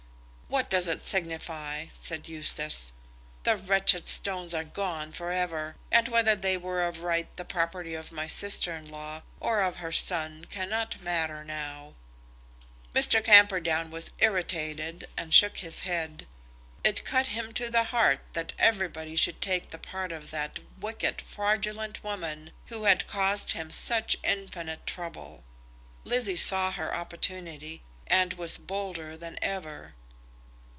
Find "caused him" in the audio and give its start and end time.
23.07-23.71